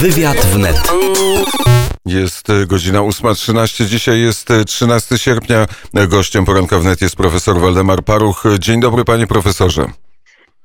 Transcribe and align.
Wywiad 0.00 0.36
wnet. 0.46 0.76
Jest 2.06 2.50
e, 2.50 2.66
godzina 2.66 2.98
8.13. 2.98 3.84
Dzisiaj 3.86 4.20
jest 4.20 4.50
e, 4.50 4.64
13 4.64 5.18
sierpnia. 5.18 5.66
E, 5.94 6.06
Gościem 6.06 6.44
poranka 6.44 6.78
wnet 6.78 7.02
jest 7.02 7.16
profesor 7.16 7.60
Waldemar 7.60 8.04
Paruch. 8.04 8.44
Dzień 8.58 8.80
dobry, 8.80 9.04
panie 9.04 9.26
profesorze. 9.26 9.90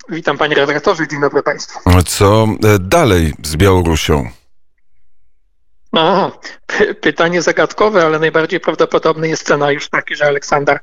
Witam 0.10 0.38
panie 0.38 0.56
redaktorze, 0.56 1.08
dzień 1.08 1.22
dobry 1.22 1.44
państwu. 1.44 1.80
Co 2.06 2.48
e, 2.64 2.80
dalej 2.80 3.34
z 3.44 3.56
Białorusią? 3.56 4.30
No, 5.94 6.32
py- 6.68 6.96
pytanie 6.96 7.42
zagadkowe, 7.42 8.06
ale 8.06 8.20
najbardziej 8.20 8.60
prawdopodobny 8.60 9.28
jest 9.28 9.42
scenariusz 9.42 9.90
taki, 9.90 10.16
że 10.16 10.26
Aleksander 10.26 10.80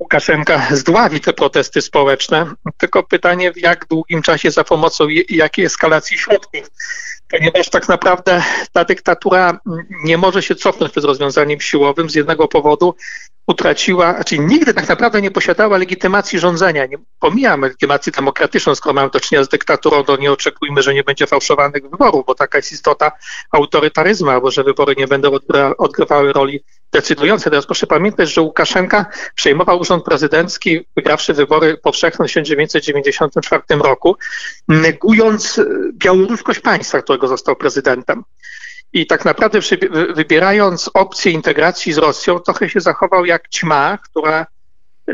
Łukaszenka 0.00 0.66
zdławi 0.70 1.20
te 1.20 1.32
protesty 1.32 1.82
społeczne. 1.82 2.46
Tylko 2.78 3.02
pytanie, 3.02 3.52
w 3.52 3.56
jak 3.56 3.86
długim 3.86 4.22
czasie, 4.22 4.50
za 4.50 4.64
pomocą 4.64 5.06
jakiej 5.28 5.64
eskalacji 5.64 6.18
środków. 6.18 6.70
Ponieważ 7.30 7.70
tak 7.70 7.88
naprawdę 7.88 8.42
ta 8.72 8.84
dyktatura 8.84 9.58
nie 10.04 10.18
może 10.18 10.42
się 10.42 10.54
cofnąć 10.54 10.92
przed 10.92 11.04
rozwiązaniem 11.04 11.60
siłowym 11.60 12.10
z 12.10 12.14
jednego 12.14 12.48
powodu. 12.48 12.94
Utraciła, 13.46 14.14
znaczy 14.14 14.38
nigdy 14.38 14.74
tak 14.74 14.88
naprawdę 14.88 15.22
nie 15.22 15.30
posiadała 15.30 15.78
legitymacji 15.78 16.38
rządzenia. 16.38 16.86
Nie 16.86 16.98
pomijam 17.20 17.60
legitymacji 17.60 18.12
demokratyczną, 18.12 18.74
skoro 18.74 18.94
mamy 18.94 19.10
do 19.10 19.20
czynienia 19.20 19.44
z 19.44 19.48
dyktaturą, 19.48 20.04
to 20.04 20.16
nie 20.16 20.32
oczekujmy, 20.32 20.82
że 20.82 20.94
nie 20.94 21.04
będzie 21.04 21.26
fałszowanych 21.26 21.82
wyborów, 21.90 22.26
bo 22.26 22.34
taka 22.34 22.58
jest 22.58 22.72
istota 22.72 23.12
autorytaryzmu, 23.50 24.30
albo 24.30 24.50
że 24.50 24.64
wybory 24.64 24.94
nie 24.98 25.06
będą 25.06 25.30
odgry- 25.30 25.74
odgrywały 25.78 26.32
roli 26.32 26.64
decydującej. 26.92 27.50
Teraz 27.50 27.66
proszę 27.66 27.86
pamiętać, 27.86 28.32
że 28.32 28.40
Łukaszenka 28.40 29.06
przejmował 29.34 29.80
urząd 29.80 30.04
prezydencki, 30.04 30.86
wygrawszy 30.96 31.34
wybory 31.34 31.76
powszechne 31.76 32.24
w 32.24 32.28
1994 32.28 33.62
roku, 33.70 34.16
negując 34.68 35.58
e, 35.58 35.64
białoruskość 35.92 36.60
państwa, 36.60 37.02
którego 37.02 37.28
został 37.28 37.56
prezydentem. 37.56 38.24
I 38.94 39.06
tak 39.06 39.24
naprawdę 39.24 39.58
wybierając 40.14 40.90
opcję 40.94 41.32
integracji 41.32 41.92
z 41.92 41.98
Rosją, 41.98 42.38
trochę 42.38 42.68
się 42.68 42.80
zachował 42.80 43.24
jak 43.24 43.48
ćma, 43.48 43.98
która 43.98 44.46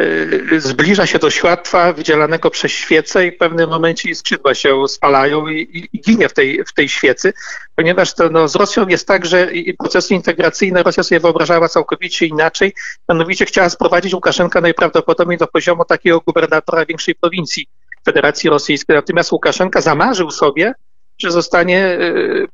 y, 0.00 0.60
zbliża 0.60 1.06
się 1.06 1.18
do 1.18 1.30
światła 1.30 1.92
wydzielanego 1.92 2.50
przez 2.50 2.72
świecę 2.72 3.26
i 3.26 3.30
w 3.30 3.38
pewnym 3.38 3.70
momencie 3.70 4.14
skrzydła 4.14 4.54
się 4.54 4.88
spalają 4.88 5.48
i, 5.48 5.60
i, 5.60 5.88
i 5.92 6.00
ginie 6.00 6.28
w 6.28 6.32
tej, 6.32 6.64
w 6.64 6.72
tej 6.72 6.88
świecy, 6.88 7.32
ponieważ 7.76 8.14
to, 8.14 8.28
no, 8.28 8.48
z 8.48 8.56
Rosją 8.56 8.88
jest 8.88 9.08
tak, 9.08 9.26
że 9.26 9.48
procesy 9.78 10.14
integracyjne 10.14 10.82
Rosja 10.82 11.02
sobie 11.02 11.20
wyobrażała 11.20 11.68
całkowicie 11.68 12.26
inaczej, 12.26 12.72
mianowicie 13.08 13.46
chciała 13.46 13.68
sprowadzić 13.68 14.14
Łukaszenka 14.14 14.60
najprawdopodobniej 14.60 15.38
do 15.38 15.46
poziomu 15.46 15.84
takiego 15.84 16.20
gubernatora 16.20 16.86
większej 16.86 17.14
prowincji 17.14 17.66
Federacji 18.04 18.50
Rosyjskiej. 18.50 18.96
Natomiast 18.96 19.32
Łukaszenka 19.32 19.80
zamarzył 19.80 20.30
sobie, 20.30 20.74
że 21.22 21.30
zostanie 21.30 21.78
e, 21.78 21.98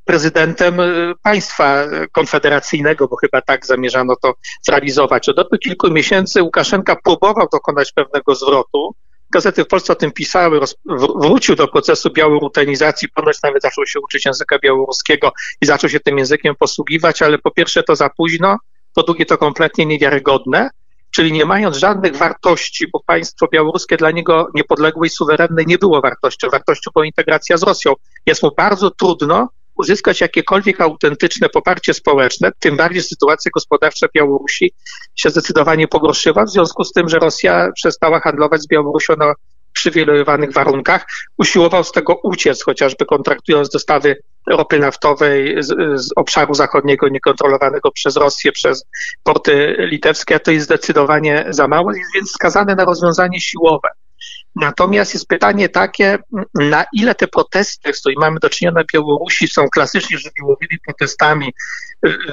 prezydentem 0.05 0.81
e, 0.81 0.85
państwa 1.23 1.85
konfederacyjnego, 2.13 3.09
bo 3.09 3.17
chyba 3.17 3.41
tak 3.41 3.67
zamierzano 3.67 4.17
to 4.23 4.35
zrealizować. 4.63 5.29
Od 5.29 5.61
kilku 5.61 5.91
miesięcy 5.91 6.43
Łukaszenka 6.43 6.97
próbował 7.05 7.49
dokonać 7.53 7.93
pewnego 7.93 8.35
zwrotu. 8.35 8.95
Gazety 9.31 9.65
w 9.65 9.69
Polsce 9.69 9.93
o 9.93 9.97
tym 9.97 10.13
pisały, 10.13 10.61
wrócił 11.21 11.57
do 11.57 11.69
procesu 11.69 12.11
białorutenizacji, 12.11 13.09
ponoć 13.09 13.43
nawet 13.43 13.63
zaczął 13.63 13.87
się 13.87 14.01
uczyć 14.01 14.27
języka 14.27 14.59
białoruskiego 14.59 15.33
i 15.63 15.67
zaczął 15.67 15.91
się 15.91 16.01
tym 16.01 16.19
językiem 16.19 16.55
posługiwać, 16.55 17.23
ale 17.23 17.39
po 17.39 17.51
pierwsze 17.51 17.83
to 17.83 17.97
za 17.97 18.11
późno, 18.11 18.57
po 18.95 19.03
drugie 19.03 19.27
to 19.27 19.39
kompletnie 19.39 19.87
niewiarygodne, 19.87 20.71
czyli 21.17 21.33
nie 21.33 21.45
mając 21.45 21.77
żadnych 21.77 22.17
wartości, 22.17 22.87
bo 22.93 23.01
państwo 23.07 23.47
białoruskie 23.53 23.97
dla 23.97 24.11
niego 24.11 24.49
niepodległe 24.55 25.07
i 25.07 25.11
suwerenne 25.11 25.65
nie 25.67 25.79
było 25.79 26.01
wartością, 26.01 26.49
wartością 26.51 26.91
była 26.95 27.07
integracja 27.07 27.57
z 27.57 27.63
Rosją. 27.63 27.93
Jest 28.27 28.43
mu 28.43 28.51
bardzo 28.57 28.91
trudno 28.91 29.49
uzyskać 29.75 30.21
jakiekolwiek 30.21 30.81
autentyczne 30.81 31.49
poparcie 31.49 31.95
społeczne, 31.95 32.51
tym 32.59 32.77
bardziej 32.77 33.03
sytuacja 33.03 33.51
gospodarcza 33.55 34.07
Białorusi 34.15 34.73
się 35.15 35.31
zdecydowanie 35.31 35.89
pogorszyła, 35.89 36.45
w 36.45 36.51
związku 36.51 36.85
z 36.85 36.93
tym, 36.93 37.09
że 37.09 37.19
Rosja 37.19 37.69
przestała 37.75 38.21
handlować 38.21 38.63
z 38.63 38.69
Białorusią 38.69 39.17
na 39.17 39.35
przywilejowanych 39.73 40.53
warunkach. 40.53 41.07
Usiłował 41.39 41.85
z 41.85 41.93
tego 41.93 42.21
uciec, 42.23 42.65
chociażby 42.65 43.07
kontraktując 43.07 43.69
dostawy 43.69 44.17
ropy 44.51 44.79
naftowej 44.79 45.63
z, 45.63 46.01
z 46.01 46.11
obszaru 46.17 46.55
zachodniego 46.55 47.09
niekontrolowanego 47.09 47.91
przez 47.91 48.17
Rosję, 48.17 48.53
przez 48.53 48.87
porty 49.23 49.77
litewskie, 49.79 50.35
a 50.35 50.39
to 50.39 50.51
jest 50.51 50.67
zdecydowanie 50.67 51.47
za 51.49 51.69
mało, 51.69 51.93
jest 51.93 52.15
więc 52.15 52.31
skazane 52.31 52.75
na 52.75 52.85
rozwiązanie 52.85 53.41
siłowe. 53.41 53.89
Natomiast 54.55 55.15
jest 55.15 55.29
pytanie 55.29 55.69
takie, 55.69 56.19
na 56.55 56.85
ile 56.93 57.15
te 57.15 57.27
protesty, 57.29 57.93
z 57.93 58.01
którymi 58.01 58.21
mamy 58.21 58.41
do 58.41 58.51
czynienia 58.51 58.75
na 58.75 58.85
Białorusi, 58.95 59.49
są 59.49 59.69
klasycznie 59.69 60.19
żywiołowymi 60.19 60.79
protestami, 60.85 61.53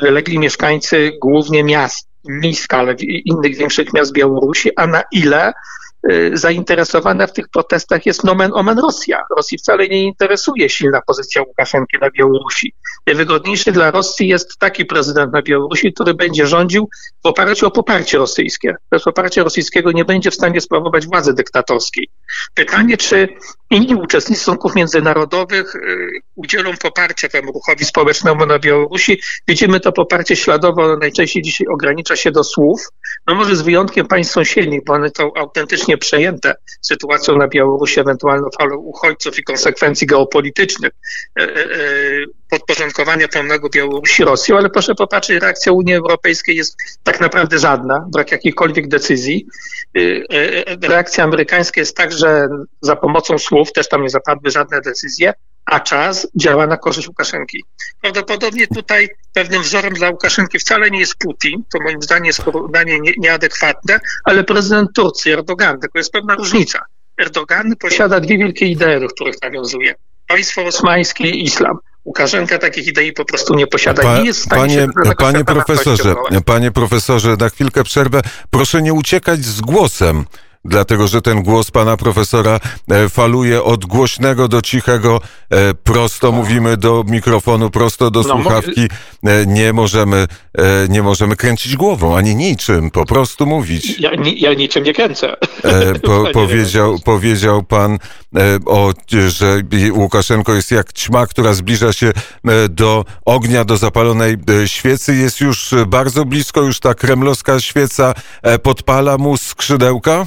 wylegli 0.01 0.40
mieszkańcy 0.40 1.12
głównie 1.22 1.63
miast, 1.63 2.07
Mińska, 2.28 2.78
ale 2.78 2.95
innych 3.25 3.57
większych 3.57 3.94
miast 3.94 4.13
Białorusi, 4.13 4.69
a 4.75 4.88
na 4.88 5.03
ile 5.12 5.50
y, 5.50 5.53
zainteresowana 6.34 7.28
w 7.28 7.34
tych 7.34 7.50
protestach 7.50 8.06
jest 8.06 8.24
nomen 8.24 8.52
omen 8.53 8.80
Rosja. 8.80 9.24
Rosji 9.38 9.58
wcale 9.58 9.88
nie 9.88 10.03
interesuje 10.03 10.69
silna 10.69 11.02
pozycja 11.08 11.41
Łukaszenki 11.41 11.97
na 12.02 12.09
Białorusi. 12.09 12.74
Najwygodniejszy 13.08 13.72
dla 13.72 13.91
Rosji 13.91 14.28
jest 14.28 14.58
taki 14.59 14.86
prezydent 14.86 15.34
na 15.34 15.42
Białorusi, 15.42 15.94
który 15.94 16.13
będzie 16.13 16.47
rządził 16.47 16.90
w 17.24 17.28
oparciu 17.28 17.68
o 17.68 17.72
poparcie 17.72 18.18
rosyjskie. 18.18 18.75
Bez 18.92 19.03
poparcia 19.03 19.44
rosyjskiego 19.44 19.92
nie 19.92 20.06
będzie 20.06 20.31
w 20.31 20.36
stanie 20.36 20.62
sprawować 20.62 21.08
władzy 21.08 21.34
dyktatorskiej. 21.34 22.09
Pytanie, 22.53 22.97
czy 22.97 23.28
inni 23.69 23.96
uczestnicy 23.96 24.42
stosunków 24.42 24.75
międzynarodowych 24.75 25.75
y, 25.75 26.09
udzielą 26.36 26.72
poparcia 26.81 27.30
temu 27.30 27.52
ruchowi 27.52 27.86
społecznemu 27.86 28.46
na 28.46 28.59
Białorusi. 28.59 29.22
Widzimy 29.47 29.80
to 29.80 29.92
poparcie 29.92 30.36
śladowo, 30.36 30.97
najczęściej 30.97 31.44
dzisiaj 31.44 31.68
ogranicza 31.68 32.16
się 32.16 32.31
do 32.31 32.44
słów. 32.44 32.81
No 33.28 33.36
może 33.36 33.56
z 33.56 33.62
wyjątkiem 33.62 34.08
państw 34.08 34.34
sąsiednich, 34.34 34.84
bo 34.86 34.94
one 34.94 35.10
są 35.18 35.34
autentycznie 35.34 35.98
przejęte 35.98 36.56
sytuacją 36.82 37.38
na 37.38 37.48
Białorusi, 37.48 38.00
ewentualną 38.00 38.48
falą 38.60 38.78
uchodźców 38.78 39.40
i 39.40 39.44
konsekwencji 39.44 40.08
geopolitycznych 40.08 40.92
e, 41.40 41.44
e, 41.44 41.48
e, 41.48 41.70
podporządkowania 42.50 43.28
pełnego 43.28 43.70
Białorusi 43.70 44.24
Rosją, 44.24 44.58
ale 44.58 44.70
proszę 44.70 44.96
popatrzeć, 44.96 45.42
reakcja 45.42 45.72
Unii 45.72 45.94
Europejskiej 45.94 46.56
jest 46.56 46.78
tak 47.04 47.22
naprawdę 47.22 47.60
żadna, 47.60 48.06
brak 48.12 48.32
jakichkolwiek 48.32 48.88
decyzji. 48.88 49.48
Reakcja 50.82 51.24
amerykańska 51.24 51.82
jest 51.82 51.98
tak, 51.98 52.12
że 52.12 52.48
za 52.82 52.96
pomocą 52.96 53.38
słów 53.38 53.72
też 53.74 53.90
tam 53.90 54.02
nie 54.02 54.10
zapadły 54.10 54.52
żadne 54.52 54.82
decyzje, 54.82 55.34
a 55.66 55.79
czas 55.79 56.28
działa 56.35 56.68
na 56.68 56.78
korzyść 56.78 57.07
Łukaszenki. 57.07 57.63
Prawdopodobnie 58.01 58.68
tutaj 58.68 59.09
pewnym 59.34 59.62
wzorem 59.62 59.94
dla 59.94 60.09
Łukaszenki 60.09 60.59
wcale 60.59 60.91
nie 60.91 61.00
jest 61.00 61.16
Putin, 61.16 61.63
to 61.74 61.79
moim 61.84 62.01
zdaniem 62.01 62.25
jest 62.25 62.41
porównanie 62.41 63.00
nie- 63.00 63.13
nieadekwatne, 63.18 64.00
ale 64.24 64.44
prezydent 64.44 64.90
Turcji 64.96 65.31
Erdogan, 65.31 65.79
tylko 65.79 65.97
jest 65.97 66.12
pewna 66.12 66.35
różnica. 66.35 66.79
Erdogan 67.22 67.75
posiada 67.79 68.19
dwie 68.19 68.38
wielkie 68.38 68.66
idee, 68.66 69.00
do 69.00 69.07
których 69.07 69.35
nawiązuje. 69.41 69.96
Państwo 70.28 70.66
osmańskie 70.66 71.29
i 71.29 71.44
islam. 71.44 71.78
Łukaszenka 72.06 72.57
takich 72.57 72.88
idei 72.88 73.13
po 73.13 73.25
prostu 73.25 73.56
nie 73.56 73.68
posiada. 73.68 74.03
Pa, 74.03 74.18
nie 74.18 74.25
jest 74.25 74.40
w 74.40 74.44
stanie 74.44 74.88
panie, 74.95 75.09
się 75.09 75.16
panie 75.16 75.45
profesorze, 75.45 76.16
panie 76.45 76.72
profesorze, 76.72 77.35
na 77.40 77.50
chwilkę 77.50 77.84
przerwę. 77.84 78.22
Proszę 78.50 78.81
nie 78.81 78.94
uciekać 78.94 79.45
z 79.45 79.62
głosem. 79.62 80.25
Dlatego, 80.66 81.07
że 81.07 81.22
ten 81.22 81.44
głos 81.44 81.72
pana 81.72 81.97
profesora 81.97 82.59
e, 82.91 83.09
faluje 83.09 83.63
od 83.63 83.85
głośnego 83.85 84.47
do 84.47 84.62
cichego, 84.62 85.22
e, 85.50 85.74
prosto 85.74 86.31
mówimy 86.31 86.78
do 86.78 87.03
mikrofonu, 87.07 87.69
prosto 87.69 88.12
do 88.12 88.22
No, 88.22 88.25
słuchawki. 88.29 88.88
E, 89.24 89.46
nie 89.46 89.74
możemy, 89.74 90.28
nie 90.90 91.03
możemy 91.03 91.35
kręcić 91.35 91.75
głową, 91.75 92.18
ani 92.18 92.35
niczym, 92.35 92.91
po 92.91 93.06
prostu 93.06 93.46
mówić. 93.46 94.00
Ja, 94.00 94.12
ja 94.35 94.53
niczym 94.53 94.84
nie 94.84 94.94
kręcę. 94.94 95.35
Po, 96.03 96.24
powiedział, 96.34 97.00
powiedział 97.06 97.63
pan, 97.63 97.98
o, 98.66 98.92
że 99.27 99.62
Łukaszenko 99.92 100.54
jest 100.54 100.71
jak 100.71 100.94
ćma, 100.94 101.27
która 101.27 101.54
zbliża 101.54 101.94
się 101.94 102.12
do 102.69 103.06
ognia, 103.25 103.66
do 103.66 103.77
zapalonej 103.77 104.38
świecy. 104.66 105.16
Jest 105.16 105.42
już 105.42 105.75
bardzo 105.88 106.25
blisko, 106.25 106.62
już 106.62 106.80
ta 106.80 106.94
kremlowska 106.94 107.59
świeca 107.59 108.13
podpala 108.63 109.18
mu 109.18 109.38
skrzydełka? 109.38 110.25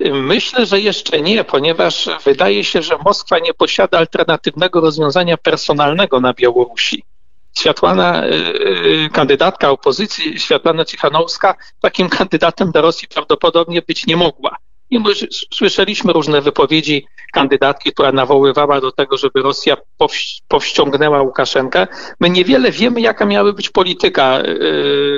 Myślę, 0.00 0.66
że 0.66 0.80
jeszcze 0.80 1.20
nie, 1.20 1.44
ponieważ 1.44 2.08
wydaje 2.24 2.64
się, 2.64 2.82
że 2.82 2.98
Moskwa 3.04 3.38
nie 3.38 3.54
posiada 3.54 3.98
alternatywnego 3.98 4.80
rozwiązania 4.80 5.36
personalnego 5.36 6.20
na 6.20 6.32
Białorusi. 6.32 7.04
Światłana, 7.58 8.26
y, 8.26 8.30
y, 8.30 9.08
kandydatka 9.12 9.70
opozycji, 9.70 10.40
Światlana 10.40 10.84
Cichanowska, 10.84 11.54
takim 11.80 12.08
kandydatem 12.08 12.72
do 12.72 12.82
Rosji 12.82 13.08
prawdopodobnie 13.08 13.82
być 13.82 14.06
nie 14.06 14.16
mogła. 14.16 14.56
I 14.90 14.98
my 14.98 15.10
słyszeliśmy 15.54 16.12
różne 16.12 16.40
wypowiedzi 16.42 17.06
kandydatki, 17.34 17.92
która 17.92 18.12
nawoływała 18.12 18.80
do 18.80 18.92
tego, 18.92 19.16
żeby 19.18 19.42
Rosja 19.42 19.76
powściągnęła 20.48 21.22
Łukaszenkę. 21.22 21.86
My 22.20 22.30
niewiele 22.30 22.70
wiemy, 22.70 23.00
jaka 23.00 23.26
miałaby 23.26 23.52
być 23.52 23.70
polityka 23.70 24.42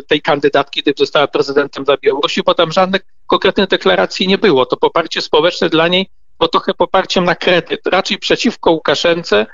tej 0.08 0.22
kandydatki, 0.22 0.82
gdyby 0.82 0.98
została 0.98 1.26
prezydentem 1.26 1.84
dla 1.84 1.96
Białorusi, 1.96 2.42
bo 2.42 2.54
tam 2.54 2.72
żadnych 2.72 3.00
konkretnych 3.26 3.68
deklaracji 3.68 4.28
nie 4.28 4.38
było. 4.38 4.66
To 4.66 4.76
poparcie 4.76 5.22
społeczne 5.22 5.68
dla 5.68 5.88
niej 5.88 6.08
było 6.38 6.48
trochę 6.48 6.74
poparciem 6.74 7.24
na 7.24 7.34
kredyt, 7.34 7.86
raczej 7.86 8.18
przeciwko 8.18 8.70
Łukaszence 8.70 9.46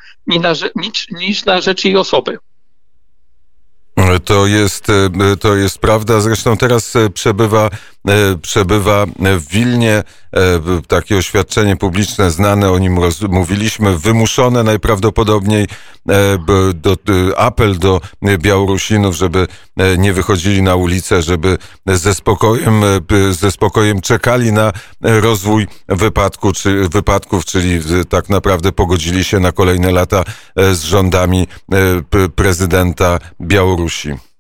niż, 0.77 1.09
niż 1.11 1.45
na 1.45 1.61
rzecz 1.61 1.85
jej 1.85 1.97
osoby. 1.97 2.39
To 4.25 4.47
jest, 4.47 4.91
e, 4.91 5.37
to 5.41 5.57
jest 5.57 5.79
prawda. 5.79 6.21
Zresztą 6.21 6.57
teraz 6.57 6.97
e, 6.97 7.11
przebywa, 7.11 7.67
e, 7.67 7.71
przebywa 8.43 9.07
w 9.39 9.49
Wilnie 9.51 10.03
takie 10.89 11.17
oświadczenie 11.17 11.77
publiczne 11.77 12.31
znane, 12.31 12.71
o 12.71 12.79
nim 12.79 12.99
mówiliśmy, 13.29 13.99
wymuszone 13.99 14.63
najprawdopodobniej 14.63 15.67
do, 16.75 16.97
apel 17.37 17.79
do 17.79 18.01
Białorusinów, 18.39 19.17
żeby 19.17 19.47
nie 19.99 20.13
wychodzili 20.13 20.63
na 20.63 20.75
ulicę, 20.75 21.23
żeby 21.23 21.59
ze 21.87 22.15
spokojem, 22.15 22.83
ze 23.31 23.51
spokojem 23.51 24.01
czekali 24.01 24.53
na 24.53 24.73
rozwój 25.01 25.67
wypadku, 25.89 26.53
czy, 26.53 26.89
wypadków, 26.89 27.45
czyli 27.45 27.81
tak 28.09 28.29
naprawdę 28.29 28.73
pogodzili 28.73 29.25
się 29.25 29.41
na 29.41 29.53
kolejne 29.53 29.93
lata 29.93 30.25
z 30.57 30.83
rządami 30.83 31.47
prezydenta 32.35 33.19
Białorusi. 33.41 34.32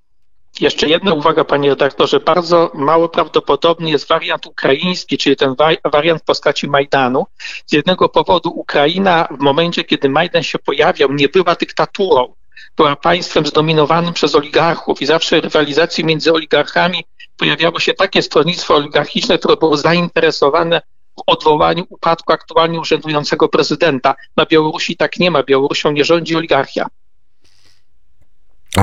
Jeszcze 0.62 0.88
jedna 0.88 1.14
uwaga, 1.14 1.44
panie 1.44 1.68
redaktorze. 1.68 2.20
Bardzo 2.20 2.70
mało 2.74 3.08
prawdopodobny 3.08 3.90
jest 3.90 4.08
wariant 4.08 4.46
ukraiński, 4.46 5.18
czyli 5.18 5.36
ten 5.36 5.54
wariant 5.84 6.22
w 6.22 6.24
postaci 6.24 6.68
Majdanu. 6.68 7.26
Z 7.66 7.72
jednego 7.72 8.08
powodu 8.08 8.50
Ukraina 8.50 9.28
w 9.30 9.40
momencie, 9.40 9.84
kiedy 9.84 10.08
Majdan 10.08 10.42
się 10.42 10.58
pojawiał, 10.58 11.12
nie 11.12 11.28
była 11.28 11.54
dyktaturą. 11.54 12.34
Była 12.76 12.96
państwem 12.96 13.46
zdominowanym 13.46 14.12
przez 14.12 14.34
oligarchów 14.34 15.02
i 15.02 15.06
zawsze 15.06 15.40
w 15.40 15.44
rywalizacji 15.44 16.04
między 16.04 16.32
oligarchami 16.32 17.04
pojawiało 17.36 17.80
się 17.80 17.94
takie 17.94 18.22
stronnictwo 18.22 18.74
oligarchiczne, 18.74 19.38
które 19.38 19.56
było 19.56 19.76
zainteresowane 19.76 20.80
w 21.18 21.22
odwołaniu 21.26 21.84
upadku 21.88 22.32
aktualnie 22.32 22.80
urzędującego 22.80 23.48
prezydenta. 23.48 24.14
Na 24.36 24.46
Białorusi 24.46 24.96
tak 24.96 25.18
nie 25.18 25.30
ma. 25.30 25.42
Białorusią 25.42 25.92
nie 25.92 26.04
rządzi 26.04 26.36
oligarchia. 26.36 26.86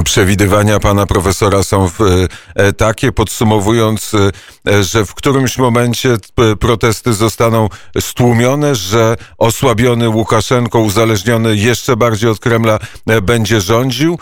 Przewidywania 0.04 0.80
pana 0.80 1.06
profesora 1.06 1.64
są 1.64 1.90
e, 2.56 2.74
takie, 2.74 3.12
podsumowując, 3.12 4.12
e, 4.68 4.84
że 4.84 5.06
w 5.06 5.14
którymś 5.14 5.58
momencie 5.58 6.18
protesty 6.60 7.14
zostaną 7.14 7.70
stłumione, 8.00 8.76
że 8.76 9.16
osłabiony 9.38 10.10
Łukaszenko, 10.10 10.80
uzależniony 10.80 11.56
jeszcze 11.56 11.98
bardziej 11.98 12.30
od 12.30 12.40
Kremla, 12.40 12.80
e, 13.08 13.22
będzie 13.22 13.62
rządził 13.62 14.20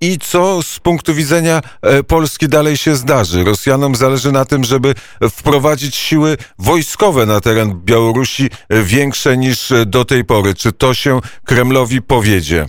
i 0.00 0.18
co 0.18 0.62
z 0.62 0.80
punktu 0.80 1.14
widzenia 1.14 1.60
Polski 2.06 2.48
dalej 2.48 2.76
się 2.76 2.96
zdarzy. 2.96 3.44
Rosjanom 3.44 3.94
zależy 3.94 4.32
na 4.32 4.44
tym, 4.44 4.64
żeby 4.64 4.94
wprowadzić 5.30 5.96
siły 5.96 6.36
wojskowe 6.58 7.26
na 7.26 7.40
teren 7.40 7.80
Białorusi 7.84 8.50
większe 8.70 9.36
niż 9.36 9.72
do 9.86 10.04
tej 10.04 10.24
pory. 10.24 10.54
Czy 10.54 10.72
to 10.72 10.94
się 10.94 11.20
Kremlowi 11.44 12.02
powiedzie? 12.02 12.68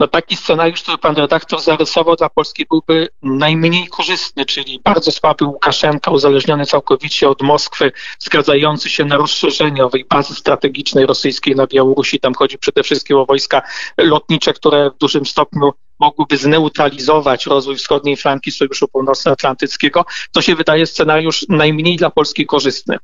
No 0.00 0.08
taki 0.08 0.36
scenariusz, 0.36 0.82
który 0.82 0.98
pan 0.98 1.16
redaktor 1.16 1.60
zarysował 1.60 2.16
dla 2.16 2.28
Polski 2.28 2.66
byłby 2.70 3.08
najmniej 3.22 3.88
korzystny, 3.88 4.44
czyli 4.44 4.80
bardzo 4.84 5.12
słaby 5.12 5.44
Łukaszenka, 5.44 6.10
uzależniony 6.10 6.66
całkowicie 6.66 7.28
od 7.28 7.42
Moskwy, 7.42 7.92
zgadzający 8.18 8.88
się 8.88 9.04
na 9.04 9.16
rozszerzenie 9.16 9.84
owej 9.84 10.04
bazy 10.04 10.34
strategicznej 10.34 11.06
rosyjskiej 11.06 11.56
na 11.56 11.66
Białorusi. 11.66 12.20
Tam 12.20 12.34
chodzi 12.34 12.58
przede 12.58 12.82
wszystkim 12.82 13.16
o 13.16 13.26
wojska 13.26 13.62
lotnicze, 13.98 14.52
które 14.52 14.90
w 14.90 14.98
dużym 14.98 15.26
stopniu 15.26 15.72
mogłyby 15.98 16.36
zneutralizować 16.36 17.46
rozwój 17.46 17.76
wschodniej 17.76 18.16
flanki 18.16 18.50
Sojuszu 18.50 18.88
Północnoatlantyckiego. 18.88 20.04
To 20.32 20.42
się 20.42 20.54
wydaje 20.54 20.86
scenariusz 20.86 21.46
najmniej 21.48 21.96
dla 21.96 22.10
Polski 22.10 22.46
korzystny. 22.46 22.96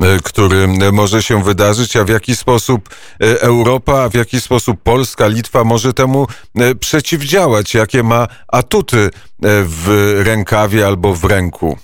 E, 0.00 0.18
który 0.22 0.68
może 0.92 1.22
się 1.22 1.42
wydarzyć, 1.42 1.96
a 1.96 2.04
w 2.04 2.08
jaki 2.08 2.36
sposób 2.36 2.88
e, 3.20 3.40
Europa, 3.40 4.02
a 4.02 4.08
w 4.08 4.14
jaki 4.14 4.40
sposób 4.40 4.82
Polska, 4.82 5.26
Litwa 5.26 5.64
może 5.64 5.92
temu 5.92 6.26
e, 6.54 6.74
przeciwdziałać, 6.74 7.74
jakie 7.74 8.02
ma 8.02 8.28
atuty 8.48 9.10
w 9.64 10.20
rękawie 10.24 10.86
albo 10.86 11.14
w 11.14 11.24
ręku. 11.24 11.78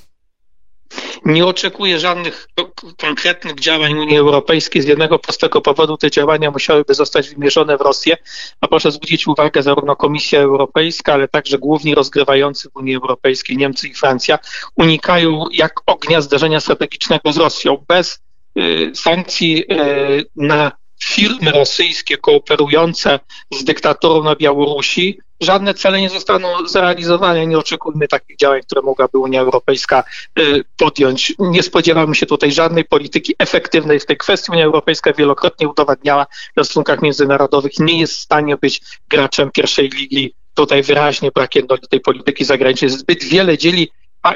Nie 1.25 1.47
oczekuję 1.47 1.99
żadnych 1.99 2.49
konkretnych 2.97 3.61
działań 3.61 3.99
Unii 3.99 4.19
Europejskiej 4.19 4.83
z 4.83 4.87
jednego 4.87 5.19
prostego 5.19 5.61
powodu. 5.61 5.97
Te 5.97 6.11
działania 6.11 6.51
musiałyby 6.51 6.95
zostać 6.95 7.31
wymierzone 7.31 7.77
w 7.77 7.81
Rosję, 7.81 8.17
a 8.61 8.69
proszę 8.69 8.91
zwrócić 8.91 9.27
uwagę, 9.27 9.63
zarówno 9.63 9.97
Komisja 9.97 10.41
Europejska, 10.41 11.13
ale 11.13 11.29
także 11.29 11.59
główni 11.59 11.95
rozgrywający 11.95 12.71
w 12.71 12.77
Unii 12.77 12.97
Europejskiej, 12.97 13.57
Niemcy 13.57 13.89
i 13.89 13.95
Francja, 13.95 14.39
unikają 14.77 15.45
jak 15.53 15.81
ognia 15.87 16.21
zdarzenia 16.21 16.61
strategicznego 16.61 17.33
z 17.33 17.37
Rosją. 17.37 17.85
Bez 17.89 18.21
y, 18.59 18.93
sankcji 18.95 19.65
y, 19.73 20.27
na 20.37 20.73
firmy 21.05 21.51
rosyjskie 21.51 22.17
kooperujące 22.17 23.21
z 23.53 23.65
dyktaturą 23.65 24.23
na 24.23 24.37
Białorusi, 24.37 25.19
żadne 25.41 25.75
cele 25.75 26.01
nie 26.01 26.11
zostaną 26.11 26.67
zrealizowane. 26.67 27.47
Nie 27.47 27.59
oczekujmy 27.59 28.09
takich 28.09 28.37
działań, 28.37 28.61
które 28.63 28.83
mogłaby 28.83 29.19
Unia 29.19 29.41
Europejska 29.41 30.05
y, 30.39 30.65
podjąć. 30.77 31.35
Nie 31.39 31.63
spodziewamy 31.63 32.15
się 32.15 32.27
tutaj 32.27 32.53
żadnej 32.53 32.85
polityki 32.85 33.35
efektywnej 33.39 34.01
w 34.01 34.07
tej 34.07 34.17
kwestii. 34.17 34.53
Unia 34.53 34.65
Europejska 34.65 35.13
wielokrotnie 35.13 35.69
udowadniała 35.69 36.27
w 36.27 36.51
stosunkach 36.51 37.03
międzynarodowych, 37.03 37.73
nie 37.79 38.01
jest 38.01 38.13
w 38.13 38.21
stanie 38.21 38.57
być 38.57 38.81
graczem 39.09 39.51
pierwszej 39.51 39.89
ligi. 39.89 40.35
Tutaj 40.55 40.83
wyraźnie 40.83 41.31
brak 41.35 41.55
jednolitej 41.55 42.01
polityki 42.01 42.45
zagranicznej. 42.45 42.91
Zbyt 42.91 43.25
wiele 43.25 43.59
dzieli 43.59 43.91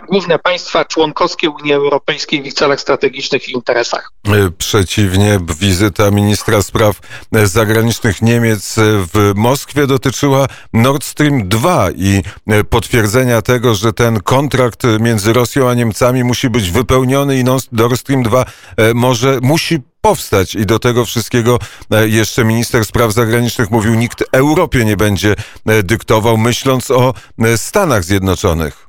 główne 0.09 0.39
państwa 0.39 0.85
członkowskie 0.85 1.51
Unii 1.51 1.73
Europejskiej 1.73 2.43
w 2.43 2.47
ich 2.47 2.55
celach 2.55 2.81
strategicznych 2.81 3.49
i 3.49 3.53
interesach. 3.53 4.13
E, 4.29 4.51
przeciwnie, 4.59 5.39
wizyta 5.61 6.11
ministra 6.11 6.63
spraw 6.63 7.01
zagranicznych 7.33 8.23
Niemiec 8.23 8.75
w 8.79 9.33
Moskwie 9.35 9.87
dotyczyła 9.87 10.47
Nord 10.73 11.05
Stream 11.05 11.49
2 11.49 11.91
i 11.97 12.23
e, 12.47 12.65
potwierdzenia 12.65 13.43
tego, 13.43 13.75
że 13.75 13.93
ten 13.93 14.21
kontrakt 14.21 14.83
między 15.01 15.33
Rosją 15.33 15.69
a 15.69 15.75
Niemcami 15.75 16.25
musi 16.25 16.51
być 16.51 16.71
wypełniony 16.71 17.39
i 17.39 17.45
Nord 17.45 17.97
Stream 17.97 18.23
2 18.23 18.45
e, 18.77 18.95
może, 18.95 19.39
musi 19.43 19.79
powstać 20.01 20.55
i 20.55 20.67
do 20.67 20.79
tego 20.79 21.05
wszystkiego 21.05 21.59
jeszcze 22.05 22.45
minister 22.45 22.85
spraw 22.85 23.13
zagranicznych 23.13 23.71
mówił, 23.71 23.95
nikt 23.95 24.25
Europie 24.33 24.85
nie 24.85 24.97
będzie 24.97 25.35
dyktował, 25.85 26.37
myśląc 26.37 26.91
o 26.91 27.15
Stanach 27.57 28.05
Zjednoczonych. 28.05 28.84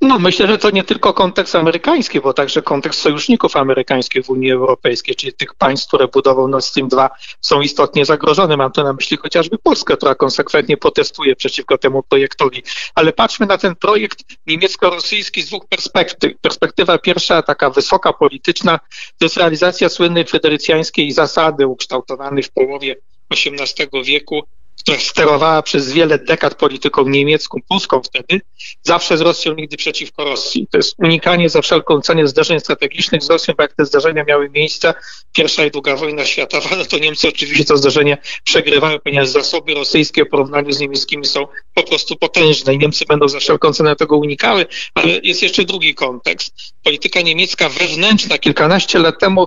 No, 0.00 0.18
myślę, 0.18 0.46
że 0.46 0.58
to 0.58 0.70
nie 0.70 0.84
tylko 0.84 1.14
kontekst 1.14 1.54
amerykański, 1.54 2.20
bo 2.20 2.32
także 2.32 2.62
kontekst 2.62 3.00
sojuszników 3.00 3.56
amerykańskich 3.56 4.24
w 4.24 4.30
Unii 4.30 4.52
Europejskiej, 4.52 5.14
czyli 5.14 5.32
tych 5.32 5.54
państw, 5.54 5.88
które 5.88 6.08
budował 6.08 6.48
Nord 6.48 6.64
Stream 6.64 6.88
2, 6.88 7.10
są 7.40 7.60
istotnie 7.60 8.04
zagrożone. 8.04 8.56
Mam 8.56 8.72
tu 8.72 8.82
na 8.82 8.92
myśli 8.92 9.16
chociażby 9.16 9.58
Polskę, 9.58 9.96
która 9.96 10.14
konsekwentnie 10.14 10.76
protestuje 10.76 11.36
przeciwko 11.36 11.78
temu 11.78 12.02
projektowi. 12.02 12.62
Ale 12.94 13.12
patrzmy 13.12 13.46
na 13.46 13.58
ten 13.58 13.76
projekt 13.76 14.18
niemiecko-rosyjski 14.46 15.42
z 15.42 15.46
dwóch 15.46 15.68
perspektyw. 15.68 16.32
Perspektywa 16.40 16.98
pierwsza, 16.98 17.42
taka 17.42 17.70
wysoka, 17.70 18.12
polityczna, 18.12 18.78
to 19.18 19.24
jest 19.24 19.36
realizacja 19.36 19.88
słynnej 19.88 20.24
federycjańskiej 20.24 21.12
zasady 21.12 21.66
ukształtowanej 21.66 22.42
w 22.42 22.52
połowie 22.52 22.96
XVIII 23.30 24.04
wieku, 24.04 24.42
która 24.78 24.98
sterowała 24.98 25.62
przez 25.62 25.92
wiele 25.92 26.18
dekad 26.18 26.54
polityką 26.54 27.08
niemiecką, 27.08 27.58
polską 27.68 28.02
wtedy, 28.02 28.40
zawsze 28.82 29.18
z 29.18 29.20
Rosją, 29.20 29.54
nigdy 29.54 29.76
przeciwko 29.76 30.24
Rosji. 30.24 30.66
To 30.70 30.78
jest 30.78 30.94
unikanie 30.98 31.48
za 31.48 31.62
wszelką 31.62 32.00
cenę 32.00 32.28
zdarzeń 32.28 32.60
strategicznych 32.60 33.22
z 33.22 33.30
Rosją, 33.30 33.54
bo 33.56 33.62
jak 33.62 33.74
te 33.74 33.86
zdarzenia 33.86 34.24
miały 34.24 34.50
miejsce, 34.50 34.94
pierwsza 35.32 35.64
i 35.64 35.70
druga 35.70 35.96
wojna 35.96 36.24
światowa, 36.24 36.76
no 36.76 36.84
to 36.84 36.98
Niemcy 36.98 37.28
oczywiście 37.28 37.64
to 37.64 37.76
zdarzenie 37.76 38.18
przegrywały, 38.44 39.00
ponieważ 39.00 39.28
zasoby 39.28 39.74
rosyjskie 39.74 40.24
w 40.24 40.28
porównaniu 40.28 40.72
z 40.72 40.80
niemieckimi 40.80 41.24
są 41.24 41.46
po 41.74 41.82
prostu 41.82 42.16
potężne 42.16 42.74
i 42.74 42.78
Niemcy 42.78 43.04
będą 43.04 43.28
za 43.28 43.40
wszelką 43.40 43.72
cenę 43.72 43.96
tego 43.96 44.16
unikały, 44.16 44.66
ale 44.94 45.08
jest 45.22 45.42
jeszcze 45.42 45.64
drugi 45.64 45.94
kontekst. 45.94 46.54
Polityka 46.82 47.20
niemiecka 47.20 47.68
wewnętrzna 47.68 48.38
kilkanaście 48.38 48.98
lat 48.98 49.20
temu 49.20 49.46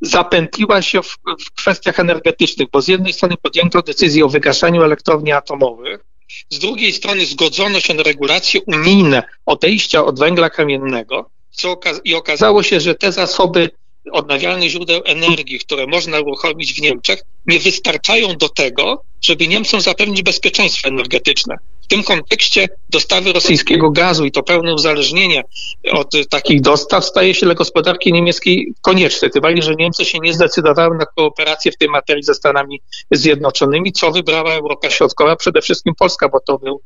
zapętliła 0.00 0.82
się 0.82 1.02
w, 1.02 1.18
w 1.46 1.50
kwestiach 1.50 2.00
energetycznych, 2.00 2.68
bo 2.72 2.82
z 2.82 2.88
jednej 2.88 3.12
strony 3.12 3.34
podjęto 3.42 3.82
decyzję 3.82 4.24
o 4.24 4.28
wygaszaniu 4.28 4.82
elektrowni 4.82 5.32
atomowych, 5.32 6.04
z 6.50 6.58
drugiej 6.58 6.92
strony 6.92 7.26
zgodzono 7.26 7.80
się 7.80 7.94
na 7.94 8.02
regulacje 8.02 8.60
unijne 8.66 9.22
odejścia 9.46 10.04
od 10.04 10.18
węgla 10.18 10.50
kamiennego 10.50 11.30
co 11.58 11.80
i 12.04 12.14
okazało 12.14 12.62
się, 12.62 12.80
że 12.80 12.94
te 12.94 13.12
zasoby 13.12 13.70
odnawialnych 14.12 14.70
źródeł 14.70 15.02
energii, 15.04 15.58
które 15.58 15.86
można 15.86 16.20
uruchomić 16.20 16.74
w 16.74 16.80
Niemczech, 16.80 17.22
nie 17.46 17.58
wystarczają 17.58 18.36
do 18.36 18.48
tego, 18.48 19.02
żeby 19.20 19.48
Niemcom 19.48 19.80
zapewnić 19.80 20.22
bezpieczeństwo 20.22 20.88
energetyczne. 20.88 21.56
W 21.88 21.90
tym 21.90 22.02
kontekście 22.02 22.68
dostawy 22.90 23.32
rosyjskiego 23.32 23.90
gazu 23.90 24.24
i 24.24 24.32
to 24.32 24.42
pełne 24.42 24.74
uzależnienie 24.74 25.44
od 25.92 26.12
takich 26.30 26.60
dostaw 26.60 27.04
staje 27.04 27.34
się 27.34 27.46
dla 27.46 27.54
gospodarki 27.54 28.12
niemieckiej 28.12 28.74
konieczne. 28.80 29.30
Tym 29.30 29.42
bardziej, 29.42 29.62
że 29.62 29.74
Niemcy 29.74 30.04
się 30.04 30.18
nie 30.18 30.32
zdecydowały 30.32 30.96
na 30.96 31.06
kooperację 31.06 31.72
w 31.72 31.76
tej 31.76 31.88
materii 31.88 32.22
ze 32.22 32.34
Stanami 32.34 32.80
Zjednoczonymi, 33.10 33.92
co 33.92 34.12
wybrała 34.12 34.54
Europa 34.54 34.90
Środkowa, 34.90 35.36
przede 35.36 35.60
wszystkim 35.60 35.94
Polska, 35.98 36.28
bo 36.28 36.40
to 36.40 36.58
był 36.58 36.80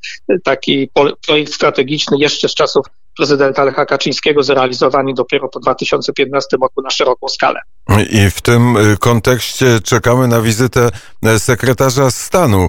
taki 0.45 0.91
projekt 1.27 1.55
strategiczny 1.55 2.17
jeszcze 2.21 2.49
z 2.49 2.55
czasów 2.55 2.87
prezydenta 3.17 3.65
Lecha 3.65 3.87
Kaczyńskiego 3.87 4.43
zrealizowany 4.43 5.15
dopiero 5.15 5.49
po 5.49 5.61
2015 5.61 6.57
roku 6.63 6.83
na 6.83 6.91
szeroką 6.91 7.29
skalę. 7.29 7.61
I 8.11 8.31
w 8.31 8.41
tym 8.41 8.77
y, 8.77 8.97
kontekście 8.97 9.81
czekamy 9.85 10.29
na 10.29 10.41
wizytę 10.41 10.91
e, 11.25 11.39
sekretarza 11.39 12.11
stanu 12.11 12.69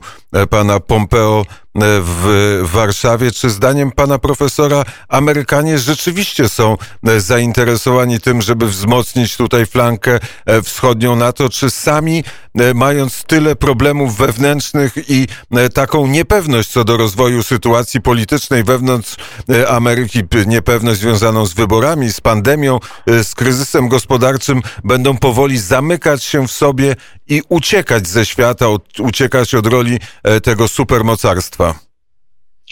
pana 0.50 0.80
Pompeo 0.80 1.46
w 1.76 2.60
Warszawie. 2.64 3.32
Czy 3.32 3.50
zdaniem 3.50 3.92
pana 3.92 4.20
profesora 4.20 4.84
Amerykanie 5.08 5.80
rzeczywiście 5.80 6.50
są 6.50 6.78
e, 7.08 7.20
zainteresowani 7.20 8.20
tym, 8.20 8.42
żeby 8.42 8.68
wzmocnić 8.68 9.38
tutaj 9.38 9.66
flankę 9.66 10.20
e, 10.46 10.62
wschodnią 10.62 11.16
NATO? 11.16 11.50
Czy 11.50 11.70
sami, 11.70 12.24
e, 12.56 12.74
mając 12.74 13.24
tyle 13.24 13.56
problemów 13.56 14.18
wewnętrznych 14.18 14.94
i 15.10 15.28
taką 15.74 16.08
niepewność 16.08 16.70
co 16.70 16.84
do 16.84 16.98
rozwoju 16.98 17.44
sytuacji 17.44 18.02
politycznej 18.02 18.64
wewnątrz 18.64 19.16
Ameryki, 19.70 20.24
niepewność 20.48 21.00
związaną 21.00 21.46
z 21.46 21.54
wyborami, 21.54 22.14
z 22.14 22.22
pandemią, 22.22 22.80
z 23.08 23.36
kryzysem 23.36 23.88
gospodarczym, 23.88 24.62
będą 24.84 25.18
powoli 25.18 25.58
zamykać 25.58 26.24
się 26.24 26.48
w 26.48 26.52
sobie 26.52 26.96
i 27.28 27.42
uciekać 27.50 28.08
ze 28.08 28.26
świata, 28.26 28.66
uciekać 29.00 29.56
od 29.56 29.68
roli 29.68 29.98
tego 30.44 30.68
supermocarstwa? 30.68 31.80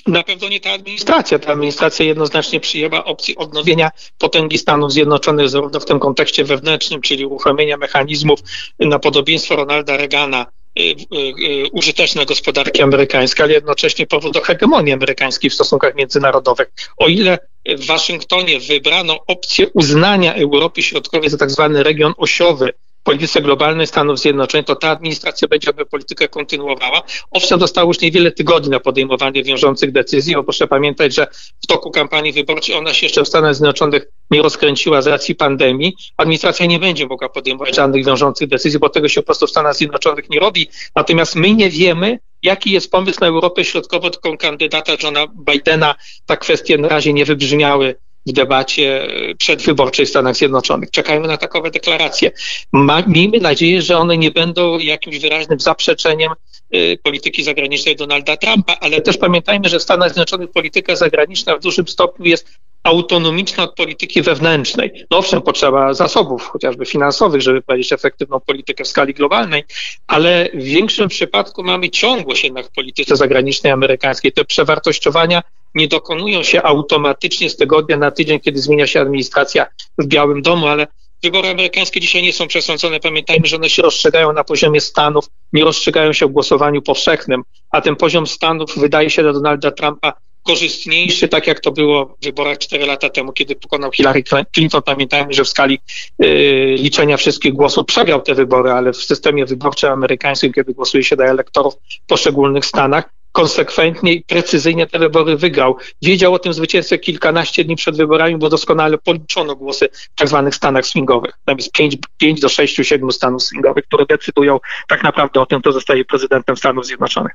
Na 0.08 0.24
pewno 0.24 0.50
nie 0.50 0.60
ta 0.60 0.72
administracja. 0.72 1.39
Ta 1.39 1.51
administracja 1.51 2.05
jednoznacznie 2.05 2.60
przyjęła 2.60 3.05
opcję 3.05 3.36
odnowienia 3.36 3.91
potęgi 4.17 4.58
Stanów 4.58 4.91
Zjednoczonych, 4.91 5.50
zarówno 5.50 5.79
w 5.79 5.86
tym 5.86 6.00
kontekście 6.00 6.43
wewnętrznym, 6.43 7.01
czyli 7.01 7.25
uruchomienia 7.25 7.77
mechanizmów 7.77 8.39
na 8.79 9.00
podobieństwo 9.00 9.55
Ronalda 9.55 9.98
Reagana, 9.98 10.46
y, 10.79 10.81
y, 10.81 11.70
użyteczne 11.72 12.25
gospodarki 12.25 12.81
amerykańskie, 12.81 13.43
ale 13.43 13.53
jednocześnie 13.53 14.08
powrót 14.08 14.34
do 14.34 14.41
hegemonii 14.41 14.93
amerykańskiej 14.93 15.50
w 15.50 15.53
stosunkach 15.53 15.96
międzynarodowych. 15.96 16.67
O 16.98 17.08
ile 17.08 17.39
w 17.77 17.86
Waszyngtonie 17.86 18.60
wybrano 18.60 19.20
opcję 19.27 19.70
uznania 19.74 20.34
Europy 20.34 20.84
Środkowej 20.84 21.29
za 21.29 21.38
tak 21.38 21.51
zwany 21.51 21.84
region 21.84 22.13
osiowy, 22.17 22.74
polityce 23.03 23.41
globalnej 23.41 23.88
Stanów 23.88 24.20
Zjednoczonych, 24.20 24.65
to 24.65 24.75
ta 24.75 24.89
administracja 24.89 25.48
będzie 25.48 25.74
tę 25.74 25.86
politykę 25.86 26.27
kontynuowała. 26.27 27.01
Owszem, 27.31 27.60
dostało 27.60 27.89
już 27.89 28.00
niewiele 28.00 28.31
tygodni 28.31 28.70
na 28.70 28.79
podejmowanie 28.79 29.43
wiążących 29.43 29.91
decyzji, 29.91 30.36
bo 30.36 30.43
proszę 30.43 30.67
pamiętać, 30.67 31.13
że 31.13 31.27
w 31.63 31.67
toku 31.67 31.91
kampanii 31.91 32.34
wyborczej 32.34 32.75
ona 32.75 32.93
się 32.93 33.05
jeszcze 33.05 33.24
w 33.24 33.27
Stanach 33.27 33.55
Zjednoczonych 33.55 34.08
nie 34.31 34.41
rozkręciła 34.41 35.01
z 35.01 35.08
racji 35.08 35.36
pandemii. 35.36 35.93
Administracja 36.17 36.65
nie 36.65 36.79
będzie 36.79 37.08
mogła 37.08 37.29
podejmować 37.29 37.75
żadnych 37.75 38.05
wiążących 38.05 38.48
decyzji, 38.48 38.79
bo 38.79 38.89
tego 38.89 39.10
się 39.10 39.22
po 39.22 39.25
prostu 39.25 39.48
w 39.48 39.50
Stanach 39.50 39.75
Zjednoczonych 39.75 40.29
nie 40.29 40.39
robi. 40.39 40.67
Natomiast 40.96 41.36
my 41.36 41.53
nie 41.53 41.70
wiemy, 41.70 42.20
jaki 42.43 42.72
jest 42.72 42.91
pomysł 42.91 43.17
na 43.22 43.27
Europę 43.27 43.65
Środkową, 43.65 44.10
tylko 44.10 44.38
kandydata 44.38 44.93
Johna 45.03 45.27
Bidena. 45.27 45.96
Ta 46.25 46.38
kwestie 46.38 46.77
na 46.77 46.88
razie 46.88 47.13
nie 47.13 47.25
wybrzmiały 47.25 47.96
w 48.25 48.31
debacie 48.31 49.07
przedwyborczej 49.37 50.05
w 50.05 50.09
Stanach 50.09 50.35
Zjednoczonych. 50.35 50.91
Czekajmy 50.91 51.27
na 51.27 51.37
takowe 51.37 51.71
deklaracje. 51.71 52.31
Ma, 52.71 53.03
miejmy 53.07 53.39
nadzieję, 53.39 53.81
że 53.81 53.97
one 53.97 54.17
nie 54.17 54.31
będą 54.31 54.79
jakimś 54.79 55.19
wyraźnym 55.19 55.59
zaprzeczeniem 55.59 56.31
y, 56.75 56.99
polityki 57.03 57.43
zagranicznej 57.43 57.95
Donalda 57.95 58.37
Trumpa, 58.37 58.77
ale 58.81 59.01
też 59.01 59.17
pamiętajmy, 59.17 59.69
że 59.69 59.79
w 59.79 59.83
Stanach 59.83 60.09
Zjednoczonych 60.09 60.51
polityka 60.51 60.95
zagraniczna 60.95 61.57
w 61.57 61.59
dużym 61.59 61.87
stopniu 61.87 62.25
jest 62.25 62.47
autonomiczna 62.83 63.63
od 63.63 63.75
polityki 63.75 64.21
wewnętrznej. 64.21 65.05
No 65.11 65.17
owszem, 65.17 65.41
potrzeba 65.41 65.93
zasobów, 65.93 66.47
chociażby 66.47 66.85
finansowych, 66.85 67.41
żeby 67.41 67.61
prowadzić 67.61 67.93
efektywną 67.93 68.39
politykę 68.39 68.83
w 68.83 68.87
skali 68.87 69.13
globalnej, 69.13 69.63
ale 70.07 70.49
w 70.53 70.63
większym 70.63 71.09
przypadku 71.09 71.63
mamy 71.63 71.89
ciągłość 71.89 72.43
jednak 72.43 72.65
w 72.65 72.71
polityce 72.71 73.15
zagranicznej 73.15 73.73
amerykańskiej. 73.73 74.31
Te 74.31 74.45
przewartościowania 74.45 75.41
nie 75.75 75.87
dokonują 75.87 76.43
się 76.43 76.63
automatycznie 76.63 77.49
z 77.49 77.57
tygodnia 77.57 77.97
na 77.97 78.11
tydzień, 78.11 78.39
kiedy 78.39 78.59
zmienia 78.59 78.87
się 78.87 79.01
administracja 79.01 79.65
w 79.97 80.05
Białym 80.05 80.41
Domu, 80.41 80.67
ale 80.67 80.87
wybory 81.23 81.49
amerykańskie 81.49 81.99
dzisiaj 81.99 82.23
nie 82.23 82.33
są 82.33 82.47
przesądzone. 82.47 82.99
Pamiętajmy, 82.99 83.47
że 83.47 83.55
one 83.55 83.69
się 83.69 83.81
rozstrzygają 83.81 84.33
na 84.33 84.43
poziomie 84.43 84.81
Stanów, 84.81 85.25
nie 85.53 85.63
rozstrzygają 85.63 86.13
się 86.13 86.27
w 86.27 86.31
głosowaniu 86.31 86.81
powszechnym, 86.81 87.43
a 87.71 87.81
ten 87.81 87.95
poziom 87.95 88.27
Stanów 88.27 88.77
wydaje 88.77 89.09
się 89.09 89.21
dla 89.21 89.33
Donalda 89.33 89.71
Trumpa 89.71 90.13
korzystniejszy, 90.43 91.27
tak 91.27 91.47
jak 91.47 91.59
to 91.59 91.71
było 91.71 92.05
w 92.05 92.23
wyborach 92.23 92.57
4 92.57 92.85
lata 92.85 93.09
temu, 93.09 93.33
kiedy 93.33 93.55
pokonał 93.55 93.91
Hillary 93.91 94.23
Clinton. 94.53 94.81
Pamiętajmy, 94.81 95.33
że 95.33 95.43
w 95.43 95.49
skali 95.49 95.79
y, 96.23 96.75
liczenia 96.77 97.17
wszystkich 97.17 97.53
głosów 97.53 97.85
przegrał 97.85 98.21
te 98.21 98.35
wybory, 98.35 98.71
ale 98.71 98.93
w 98.93 98.97
systemie 98.97 99.45
wyborczym 99.45 99.91
amerykańskim, 99.91 100.53
kiedy 100.53 100.73
głosuje 100.73 101.03
się 101.03 101.15
dla 101.15 101.25
elektorów 101.25 101.73
w 102.03 102.07
poszczególnych 102.07 102.65
stanach, 102.65 103.09
konsekwentnie 103.31 104.13
i 104.13 104.23
precyzyjnie 104.23 104.88
te 104.88 105.00
wybory 105.00 105.38
wygrał. 105.38 105.77
Wiedział 106.01 106.33
o 106.33 106.39
tym 106.39 106.53
zwycięstwie 106.53 107.00
kilkanaście 107.00 107.63
dni 107.63 107.75
przed 107.75 107.97
wyborami, 107.97 108.38
bo 108.38 108.50
doskonale 108.50 108.97
policzono 108.97 109.55
głosy 109.55 109.89
w 109.93 110.19
tak 110.19 110.27
zwanych 110.27 110.55
stanach 110.55 110.85
swingowych. 110.85 111.31
Tam 111.45 111.57
jest 111.57 111.71
5, 111.71 111.97
5 112.17 112.39
do 112.39 112.50
6, 112.50 112.75
7 112.75 113.11
stanów 113.11 113.43
swingowych, 113.43 113.85
które 113.85 114.05
decydują 114.05 114.59
tak 114.89 115.03
naprawdę 115.03 115.41
o 115.41 115.45
tym, 115.45 115.61
kto 115.61 115.71
zostaje 115.71 116.05
prezydentem 116.05 116.57
Stanów 116.57 116.85
Zjednoczonych. 116.85 117.31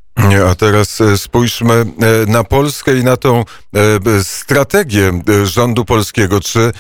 A 0.50 0.54
teraz 0.54 1.00
e, 1.00 1.18
spójrzmy 1.18 1.74
e, 1.74 1.86
na 2.26 2.44
Polskę 2.44 2.98
i 2.98 3.04
na 3.04 3.16
tą 3.16 3.40
e, 3.40 3.44
strategię 4.22 5.12
rządu 5.44 5.84
polskiego. 5.84 6.40
Czy 6.40 6.72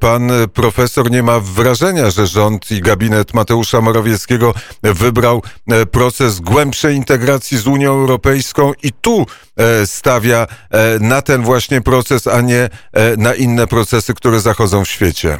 pan 0.00 0.30
profesor 0.54 1.10
nie 1.10 1.22
ma 1.22 1.40
wrażenia, 1.40 2.10
że 2.10 2.26
rząd 2.26 2.70
i 2.70 2.80
gabinet 2.80 3.34
Mateusza 3.34 3.80
Morawieckiego 3.80 4.54
wybrał 4.82 5.42
proces 5.90 6.40
głębszej 6.40 6.96
integracji 6.96 7.58
z 7.58 7.66
Unią 7.66 7.92
Europejską? 7.92 8.57
I 8.82 8.92
tu 8.92 9.26
e, 9.56 9.86
stawia 9.86 10.46
e, 10.70 10.98
na 10.98 11.22
ten 11.22 11.42
właśnie 11.42 11.80
proces, 11.80 12.26
a 12.26 12.40
nie 12.40 12.68
e, 12.92 13.16
na 13.16 13.34
inne 13.34 13.66
procesy, 13.66 14.14
które 14.14 14.40
zachodzą 14.40 14.84
w 14.84 14.88
świecie? 14.88 15.38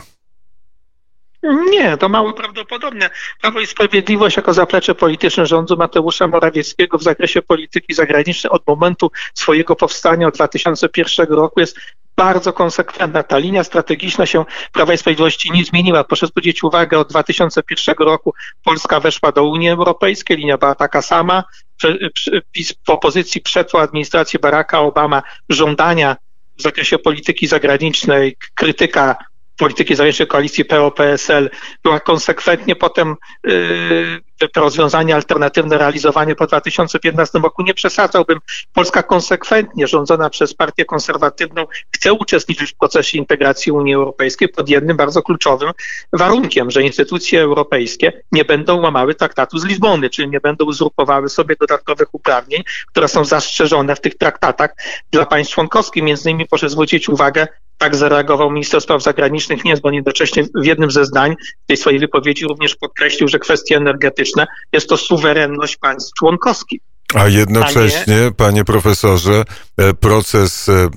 Nie, 1.70 1.96
to 1.96 2.08
mało 2.08 2.32
prawdopodobne. 2.32 3.10
Prawo 3.40 3.60
i 3.60 3.66
Sprawiedliwość 3.66 4.36
jako 4.36 4.54
zaplecze 4.54 4.94
polityczne 4.94 5.46
rządu 5.46 5.76
Mateusza 5.76 6.26
Morawieckiego 6.26 6.98
w 6.98 7.02
zakresie 7.02 7.42
polityki 7.42 7.94
zagranicznej 7.94 8.50
od 8.50 8.66
momentu 8.66 9.10
swojego 9.34 9.76
powstania 9.76 10.26
od 10.26 10.34
2001 10.34 11.26
roku 11.28 11.60
jest 11.60 11.78
bardzo 12.18 12.52
konsekwentna. 12.52 13.22
Ta 13.22 13.38
linia 13.38 13.64
strategiczna 13.64 14.26
się 14.26 14.44
Prawa 14.72 14.92
i 14.92 14.98
Sprawiedliwości 14.98 15.50
nie 15.52 15.64
zmieniła. 15.64 16.04
Proszę 16.04 16.26
zwrócić 16.26 16.62
uwagę, 16.62 16.98
od 16.98 17.08
2001 17.08 17.94
roku 17.98 18.34
Polska 18.64 19.00
weszła 19.00 19.32
do 19.32 19.44
Unii 19.44 19.68
Europejskiej, 19.68 20.36
linia 20.36 20.58
była 20.58 20.74
taka 20.74 21.02
sama. 21.02 21.44
PiS 22.52 22.74
w 22.86 22.90
opozycji 22.90 23.40
przetrwał 23.40 23.82
administrację 23.82 24.40
Baracka 24.40 24.80
Obama 24.80 25.22
żądania 25.48 26.16
w 26.58 26.62
zakresie 26.62 26.98
polityki 26.98 27.46
zagranicznej, 27.46 28.36
krytyka 28.54 29.16
polityki 29.58 29.94
zagranicznej 29.94 30.28
koalicji 30.28 30.64
PO-PSL 30.64 31.50
była 31.82 32.00
konsekwentnie 32.00 32.76
potem 32.76 33.16
yy, 33.44 34.20
te 34.38 34.60
rozwiązania 34.60 35.14
alternatywne 35.14 35.78
realizowane 35.78 36.34
po 36.34 36.46
2015 36.46 37.38
roku. 37.38 37.62
Nie 37.62 37.74
przesadzałbym. 37.74 38.38
Polska 38.72 39.02
konsekwentnie 39.02 39.86
rządzona 39.86 40.30
przez 40.30 40.54
partię 40.54 40.84
konserwatywną 40.84 41.66
chce 41.96 42.12
uczestniczyć 42.12 42.72
w 42.72 42.76
procesie 42.76 43.18
integracji 43.18 43.72
Unii 43.72 43.94
Europejskiej 43.94 44.48
pod 44.48 44.68
jednym 44.68 44.96
bardzo 44.96 45.22
kluczowym 45.22 45.70
warunkiem, 46.12 46.70
że 46.70 46.82
instytucje 46.82 47.40
europejskie 47.40 48.12
nie 48.32 48.44
będą 48.44 48.80
łamały 48.80 49.14
traktatu 49.14 49.58
z 49.58 49.64
Lizbony, 49.64 50.10
czyli 50.10 50.28
nie 50.28 50.40
będą 50.40 50.64
uzurpowały 50.64 51.28
sobie 51.28 51.56
dodatkowych 51.60 52.14
uprawnień, 52.14 52.62
które 52.88 53.08
są 53.08 53.24
zastrzeżone 53.24 53.96
w 53.96 54.00
tych 54.00 54.18
traktatach 54.18 54.70
dla 55.10 55.26
państw 55.26 55.54
członkowskich. 55.54 56.02
Między 56.02 56.30
innymi 56.30 56.48
proszę 56.48 56.68
zwrócić 56.68 57.08
uwagę 57.08 57.46
tak 57.78 57.96
zareagował 57.96 58.50
minister 58.50 58.80
spraw 58.80 59.02
zagranicznych 59.02 59.64
Niemiec, 59.64 59.80
bo 59.80 59.90
jednocześnie 59.90 60.44
w 60.62 60.64
jednym 60.64 60.90
ze 60.90 61.04
zdań 61.04 61.34
w 61.64 61.66
tej 61.66 61.76
swojej 61.76 61.98
wypowiedzi 61.98 62.46
również 62.46 62.76
podkreślił, 62.76 63.28
że 63.28 63.38
kwestie 63.38 63.76
energetyczne 63.76 64.46
jest 64.72 64.88
to 64.88 64.96
suwerenność 64.96 65.76
państw 65.76 66.12
członkowskich. 66.18 66.80
A 67.14 67.28
jednocześnie, 67.28 68.16
a 68.16 68.24
nie... 68.24 68.32
panie 68.32 68.64
profesorze, 68.64 69.44
e, 69.76 69.94
proces 69.94 70.68
e, 70.68 70.88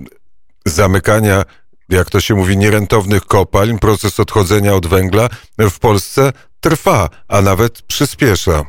zamykania, 0.66 1.44
jak 1.90 2.10
to 2.10 2.22
się 2.22 2.36
mówi, 2.36 2.58
nierentownych 2.58 3.26
kopalń, 3.26 3.80
proces 3.80 4.20
odchodzenia 4.20 4.76
od 4.76 4.88
węgla 4.88 5.30
w 5.60 5.80
Polsce 5.80 6.34
trwa, 6.60 7.10
a 7.28 7.42
nawet 7.42 7.82
przyspiesza. 7.82 8.66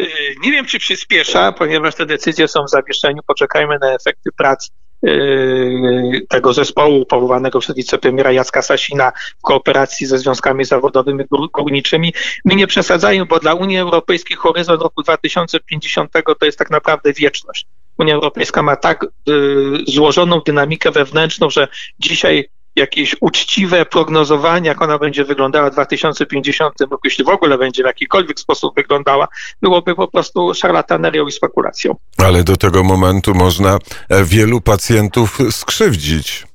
E, 0.00 0.04
nie 0.42 0.52
wiem, 0.52 0.66
czy 0.66 0.78
przyspiesza, 0.78 1.52
ponieważ 1.52 1.94
te 1.94 2.06
decyzje 2.06 2.48
są 2.48 2.64
w 2.64 2.70
zawieszeniu. 2.70 3.22
Poczekajmy 3.26 3.78
na 3.80 3.94
efekty 3.94 4.30
prac 4.36 4.70
tego 6.28 6.52
zespołu 6.52 7.06
powołanego 7.06 7.60
przez 7.60 7.76
wicepremiera 7.76 8.32
Jacka 8.32 8.62
Sasina 8.62 9.12
w 9.38 9.42
kooperacji 9.42 10.06
ze 10.06 10.18
związkami 10.18 10.64
zawodowymi 10.64 11.24
górniczymi. 11.52 12.12
My 12.44 12.54
nie 12.54 12.66
przesadzajmy, 12.66 13.26
bo 13.26 13.38
dla 13.38 13.54
Unii 13.54 13.78
Europejskiej 13.78 14.36
horyzont 14.36 14.82
roku 14.82 15.02
2050 15.02 16.12
to 16.38 16.46
jest 16.46 16.58
tak 16.58 16.70
naprawdę 16.70 17.12
wieczność. 17.12 17.66
Unia 17.98 18.14
Europejska 18.14 18.62
ma 18.62 18.76
tak 18.76 19.04
y, 19.04 19.08
złożoną 19.86 20.40
dynamikę 20.46 20.90
wewnętrzną, 20.90 21.50
że 21.50 21.68
dzisiaj 21.98 22.48
jakieś 22.76 23.16
uczciwe 23.20 23.86
prognozowanie, 23.86 24.68
jak 24.68 24.82
ona 24.82 24.98
będzie 24.98 25.24
wyglądała 25.24 25.70
w 25.70 25.72
2050 25.72 26.80
roku, 26.80 27.00
jeśli 27.04 27.24
w 27.24 27.28
ogóle 27.28 27.58
będzie 27.58 27.82
w 27.82 27.86
jakikolwiek 27.86 28.40
sposób 28.40 28.74
wyglądała, 28.74 29.28
byłoby 29.62 29.94
po 29.94 30.08
prostu 30.08 30.54
szarlatanerią 30.54 31.26
i 31.26 31.32
spekulacją. 31.32 31.96
Ale 32.18 32.44
do 32.44 32.56
tego 32.56 32.84
momentu 32.84 33.34
można 33.34 33.78
e, 34.08 34.24
wielu 34.24 34.60
pacjentów 34.60 35.38
skrzywdzić. 35.50 36.49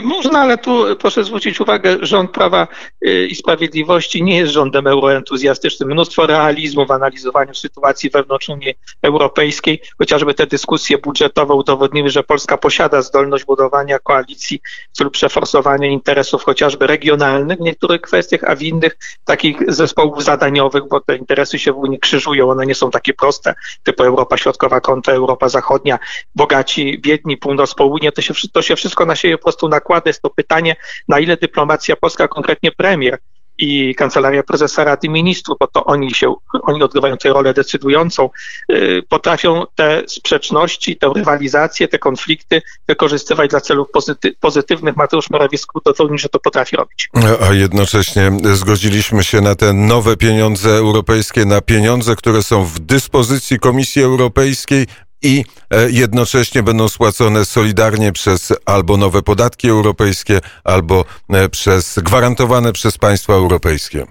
Można, 0.00 0.40
ale 0.40 0.58
tu 0.58 0.96
proszę 0.96 1.24
zwrócić 1.24 1.60
uwagę, 1.60 1.96
rząd 2.00 2.30
Prawa 2.30 2.68
y, 3.06 3.26
i 3.26 3.34
Sprawiedliwości 3.34 4.22
nie 4.22 4.36
jest 4.36 4.52
rządem 4.52 4.86
euroentuzjastycznym. 4.86 5.88
Mnóstwo 5.88 6.26
realizmu 6.26 6.86
w 6.86 6.90
analizowaniu 6.90 7.54
sytuacji 7.54 8.10
wewnątrz 8.10 8.48
Unii 8.48 8.74
Europejskiej. 9.02 9.82
Chociażby 9.98 10.34
te 10.34 10.46
dyskusje 10.46 10.98
budżetowe 10.98 11.54
udowodniły, 11.54 12.10
że 12.10 12.22
Polska 12.22 12.58
posiada 12.58 13.02
zdolność 13.02 13.44
budowania 13.44 13.98
koalicji 13.98 14.60
w 14.92 14.96
celu 14.96 15.10
przeforsowania 15.10 15.88
interesów 15.88 16.44
chociażby 16.44 16.86
regionalnych 16.86 17.58
w 17.58 17.60
niektórych 17.60 18.00
kwestiach, 18.00 18.44
a 18.44 18.56
w 18.56 18.62
innych 18.62 18.96
takich 19.24 19.72
zespołów 19.72 20.24
zadaniowych, 20.24 20.88
bo 20.88 21.00
te 21.00 21.16
interesy 21.16 21.58
się 21.58 21.72
w 21.72 21.76
Unii 21.76 21.98
krzyżują, 21.98 22.50
one 22.50 22.66
nie 22.66 22.74
są 22.74 22.90
takie 22.90 23.14
proste, 23.14 23.54
typu 23.82 24.02
Europa 24.02 24.36
Środkowa 24.36 24.80
kontra 24.80 25.14
Europa 25.14 25.48
Zachodnia, 25.48 25.98
bogaci, 26.34 26.98
biedni, 26.98 27.36
północ, 27.36 27.74
południe, 27.74 28.12
to 28.12 28.22
się, 28.22 28.34
to 28.52 28.62
się 28.62 28.76
wszystko 28.76 29.06
na 29.06 29.16
siebie 29.16 29.38
po 29.38 29.42
prostu 29.42 29.68
nakłada 29.68 29.81
nakłada. 29.82 30.10
Jest 30.10 30.22
to 30.22 30.30
pytanie, 30.30 30.76
na 31.08 31.18
ile 31.18 31.36
dyplomacja 31.36 31.96
polska, 31.96 32.28
konkretnie 32.28 32.72
premier 32.72 33.18
i 33.58 33.94
Kancelaria 33.94 34.42
Prezesa 34.42 34.84
Rady 34.84 35.08
Ministrów, 35.08 35.58
bo 35.60 35.66
to 35.66 35.84
oni 35.84 36.14
się, 36.14 36.34
oni 36.62 36.82
odgrywają 36.82 37.16
tę 37.16 37.28
rolę 37.28 37.54
decydującą, 37.54 38.30
yy, 38.68 39.02
potrafią 39.08 39.64
te 39.74 40.02
sprzeczności, 40.06 40.96
tę 40.96 41.12
rywalizację, 41.16 41.88
te 41.88 41.98
konflikty 41.98 42.62
wykorzystywać 42.88 43.50
dla 43.50 43.60
celów 43.60 43.90
pozyty 43.90 44.34
pozytywnych. 44.40 44.96
Mateusz 44.96 45.30
Morawiecki 45.30 45.70
udowodnił, 45.74 46.18
że 46.18 46.28
to 46.28 46.38
potrafi 46.38 46.76
robić. 46.76 47.08
A 47.48 47.54
jednocześnie 47.54 48.32
zgodziliśmy 48.52 49.24
się 49.24 49.40
na 49.40 49.54
te 49.54 49.72
nowe 49.72 50.16
pieniądze 50.16 50.70
europejskie, 50.70 51.44
na 51.44 51.60
pieniądze, 51.60 52.16
które 52.16 52.42
są 52.42 52.64
w 52.64 52.78
dyspozycji 52.78 53.58
Komisji 53.58 54.02
Europejskiej 54.02 54.86
i 55.22 55.44
e, 55.70 55.90
jednocześnie 55.90 56.62
będą 56.62 56.88
spłacone 56.88 57.44
solidarnie 57.44 58.12
przez 58.12 58.52
albo 58.64 58.96
nowe 58.96 59.22
podatki 59.22 59.68
europejskie, 59.68 60.40
albo 60.64 61.04
e, 61.28 61.48
przez 61.48 61.98
gwarantowane 61.98 62.72
przez 62.72 62.98
państwa 62.98 63.32
europejskie. 63.32 64.06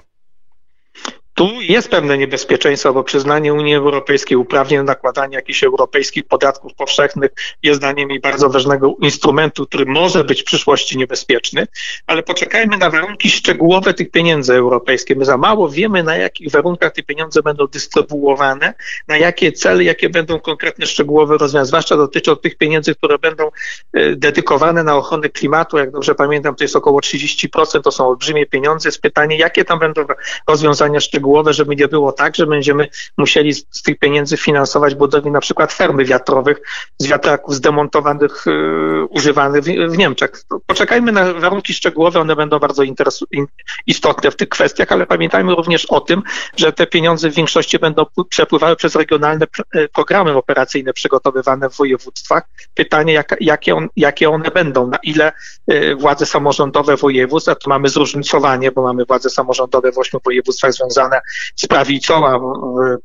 Tu 1.33 1.61
jest 1.61 1.89
pewne 1.89 2.17
niebezpieczeństwo, 2.17 2.93
bo 2.93 3.03
przyznanie 3.03 3.53
Unii 3.53 3.75
Europejskiej 3.75 4.38
uprawnień 4.38 4.83
nakładania 4.83 5.38
jakichś 5.38 5.63
europejskich 5.63 6.23
podatków 6.23 6.73
powszechnych 6.73 7.31
jest 7.63 7.77
zdaniem 7.77 8.09
mi 8.09 8.19
bardzo 8.19 8.50
ważnego 8.50 8.95
instrumentu, 9.01 9.65
który 9.65 9.85
może 9.85 10.23
być 10.23 10.41
w 10.41 10.45
przyszłości 10.45 10.97
niebezpieczny, 10.97 11.67
ale 12.07 12.23
poczekajmy 12.23 12.77
na 12.77 12.89
warunki 12.89 13.29
szczegółowe 13.29 13.93
tych 13.93 14.11
pieniędzy 14.11 14.53
europejskich. 14.53 15.17
My 15.17 15.25
za 15.25 15.38
mało 15.38 15.69
wiemy, 15.69 16.03
na 16.03 16.17
jakich 16.17 16.51
warunkach 16.51 16.93
te 16.93 17.03
pieniądze 17.03 17.43
będą 17.43 17.67
dystrybuowane, 17.67 18.73
na 19.07 19.17
jakie 19.17 19.51
cele, 19.51 19.83
jakie 19.83 20.09
będą 20.09 20.39
konkretne 20.39 20.85
szczegółowe 20.85 21.38
rozwiązania, 21.38 21.65
zwłaszcza 21.65 21.97
dotyczą 21.97 22.35
tych 22.35 22.57
pieniędzy, 22.57 22.95
które 22.95 23.19
będą 23.19 23.51
e, 23.93 24.15
dedykowane 24.15 24.83
na 24.83 24.95
ochronę 24.95 25.29
klimatu. 25.29 25.77
Jak 25.77 25.91
dobrze 25.91 26.15
pamiętam, 26.15 26.55
to 26.55 26.63
jest 26.63 26.75
około 26.75 27.00
30%, 27.00 27.81
to 27.81 27.91
są 27.91 28.07
olbrzymie 28.07 28.45
pieniądze. 28.45 28.89
Jest 28.89 29.01
pytanie, 29.01 29.38
jakie 29.38 29.65
tam 29.65 29.79
będą 29.79 30.05
rozwiązania 30.47 31.00
szczegółowe 31.00 31.20
szczegółowe, 31.21 31.53
żeby 31.53 31.75
nie 31.75 31.87
było 31.87 32.11
tak, 32.11 32.35
że 32.35 32.47
będziemy 32.47 32.87
musieli 33.17 33.53
z, 33.53 33.65
z 33.71 33.81
tych 33.81 33.99
pieniędzy 33.99 34.37
finansować 34.37 34.95
budowę 34.95 35.31
na 35.31 35.39
przykład 35.39 35.73
fermy 35.73 36.05
wiatrowych 36.05 36.61
z 36.97 37.07
wiatraków 37.07 37.55
zdemontowanych, 37.55 38.47
y, 38.47 39.05
używanych 39.09 39.63
w, 39.63 39.67
w, 39.67 39.97
Niemczech. 39.97 40.31
Poczekajmy 40.65 41.11
na 41.11 41.33
warunki 41.33 41.73
szczegółowe, 41.73 42.19
one 42.19 42.35
będą 42.35 42.59
bardzo 42.59 42.83
interesu, 42.83 43.25
in, 43.31 43.45
istotne 43.87 44.31
w 44.31 44.35
tych 44.35 44.49
kwestiach, 44.49 44.91
ale 44.91 45.05
pamiętajmy 45.05 45.55
również 45.55 45.85
o 45.85 46.01
tym, 46.01 46.21
że 46.57 46.73
te 46.73 46.87
pieniądze 46.87 47.29
w 47.29 47.35
większości 47.35 47.79
będą 47.79 48.05
przepływały 48.29 48.75
przez 48.75 48.95
regionalne 48.95 49.47
pr 49.47 49.89
programy 49.93 50.37
operacyjne 50.37 50.93
przygotowywane 50.93 51.69
w 51.69 51.77
województwach. 51.77 52.43
Pytanie, 52.73 53.13
jak, 53.13 53.35
jakie, 53.39 53.75
on, 53.75 53.87
jakie 53.95 54.29
one 54.29 54.51
będą, 54.51 54.87
na 54.87 54.97
ile 55.03 55.31
y, 55.71 55.95
władze 55.95 56.25
samorządowe 56.25 56.97
województw, 56.97 57.49
a 57.49 57.55
tu 57.55 57.69
mamy 57.69 57.89
zróżnicowanie, 57.89 58.71
bo 58.71 58.81
mamy 58.81 59.05
władze 59.05 59.29
samorządowe 59.29 59.91
w 59.91 59.97
ośmiu 59.97 60.19
województwach 60.25 60.73
związane 60.73 61.11
z 61.56 61.67
prawicą, 61.67 62.28
a 62.28 62.39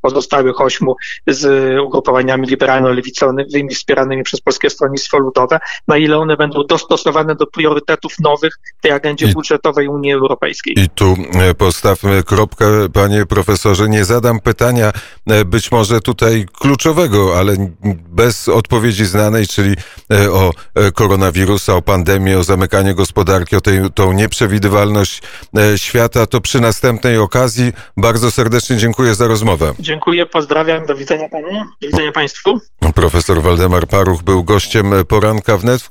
pozostałych 0.00 0.60
ośmiu 0.60 0.94
z 1.26 1.46
ugrupowaniami 1.80 2.48
liberalno-lewicowymi 2.48 3.74
wspieranymi 3.74 4.22
przez 4.22 4.40
Polskie 4.40 4.70
Stronnictwo 4.70 5.18
Ludowe, 5.18 5.58
na 5.88 5.96
ile 5.96 6.18
one 6.18 6.36
będą 6.36 6.62
dostosowane 6.68 7.34
do 7.34 7.46
priorytetów 7.46 8.12
nowych 8.20 8.52
w 8.78 8.82
tej 8.82 8.92
agendzie 8.92 9.26
I, 9.26 9.32
budżetowej 9.32 9.88
Unii 9.88 10.12
Europejskiej. 10.12 10.74
I 10.78 10.88
tu 10.88 11.16
e, 11.34 11.54
postawmy 11.54 12.22
kropkę, 12.22 12.66
panie 12.92 13.26
profesorze. 13.26 13.88
Nie 13.88 14.04
zadam 14.04 14.40
pytania 14.40 14.92
e, 15.26 15.44
być 15.44 15.72
może 15.72 16.00
tutaj 16.00 16.46
kluczowego, 16.52 17.38
ale 17.38 17.56
bez 18.08 18.48
odpowiedzi 18.48 19.04
znanej, 19.04 19.46
czyli 19.46 19.74
e, 20.12 20.32
o 20.32 20.52
koronawirusa, 20.94 21.74
o 21.74 21.82
pandemię, 21.82 22.38
o 22.38 22.44
zamykanie 22.44 22.94
gospodarki, 22.94 23.56
o 23.56 23.60
tej, 23.60 23.90
tą 23.94 24.12
nieprzewidywalność 24.12 25.22
świata, 25.76 26.26
to 26.26 26.40
przy 26.40 26.60
następnej 26.60 27.18
okazji 27.18 27.72
bardzo 27.96 28.30
serdecznie 28.30 28.76
dziękuję 28.76 29.14
za 29.14 29.26
rozmowę. 29.26 29.74
Dziękuję, 29.78 30.26
pozdrawiam, 30.26 30.86
do 30.86 30.94
widzenia 30.94 31.28
panu, 31.28 31.48
do 31.82 31.88
widzenia 31.88 32.12
państwu. 32.12 32.60
Profesor 32.94 33.42
Waldemar 33.42 33.88
Paruch 33.88 34.22
był 34.22 34.44
gościem 34.44 34.92
poranka 35.08 35.56
wnet. 35.56 35.82